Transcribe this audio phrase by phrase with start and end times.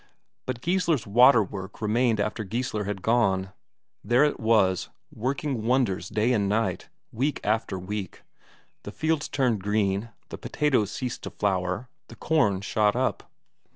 [0.47, 3.53] But Geissler's waterwork remained after Geissler had gone;
[4.03, 8.23] there it was, working wonders day and night, week after week;
[8.81, 13.31] the fields turned green, the potatoes ceased to flower, the corn shot up....